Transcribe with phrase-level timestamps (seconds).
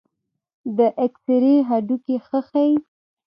[0.77, 2.73] د ایکسرې هډوکي ښه ښيي.